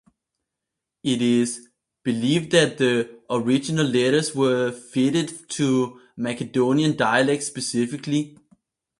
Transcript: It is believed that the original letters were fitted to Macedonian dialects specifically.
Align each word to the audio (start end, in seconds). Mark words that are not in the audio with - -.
It 1.03 1.21
is 1.21 1.69
believed 2.01 2.51
that 2.53 2.79
the 2.79 3.19
original 3.29 3.85
letters 3.85 4.33
were 4.33 4.71
fitted 4.71 5.47
to 5.51 6.01
Macedonian 6.17 6.95
dialects 6.97 7.45
specifically. 7.45 8.35